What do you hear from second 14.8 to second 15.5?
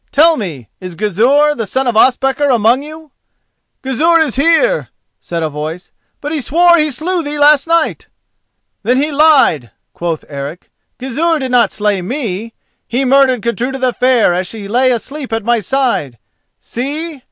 asleep at